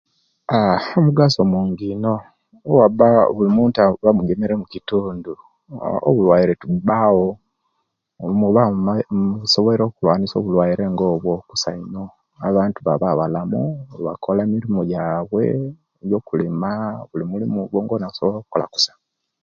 Aah 0.57 0.83
omugaso 0.99 1.41
mungi 1.51 1.85
ino 1.95 2.13
owabba 2.69 3.07
mulimuntu 3.37 3.77
bamugemere 4.03 4.53
mukitundu 4.61 5.31
uuh 5.41 6.01
obulwaire 6.09 6.53
tibubbawo 6.59 7.27
muba 8.39 8.61
mu 8.73 8.79
maite 8.87 9.09
musobola 9.41 9.81
okulwanisia 9.85 10.37
obulwaire 10.39 10.83
nga 10.91 11.03
obwo 11.13 11.33
kusa 11.49 11.69
ino 11.81 12.03
abantu 12.49 12.77
babba 12.81 13.19
balamu 13.19 13.61
babba 13.89 14.05
bakola 14.07 14.39
emirimu 14.43 14.79
jjaibwe 14.85 15.43
Jo 16.09 16.15
okulima 16.21 16.69
bulimulimu 17.09 17.59
gwogwo 17.69 17.93
aba 17.95 18.07
asobola 18.09 18.37
okola 18.43 18.65
kusa 18.73 18.93